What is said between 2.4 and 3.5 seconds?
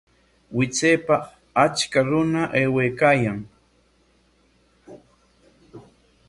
aywaykaayan